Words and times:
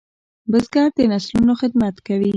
بزګر 0.51 0.87
د 0.97 0.99
نسلونو 1.11 1.53
خدمت 1.61 1.95
کوي 2.07 2.29